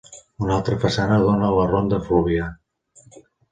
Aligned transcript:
Una 0.45 0.55
altra 0.59 0.77
façana 0.85 1.19
dóna 1.25 1.51
a 1.51 1.53
la 1.59 1.67
ronda 1.73 2.01
Fluvià. 2.09 2.51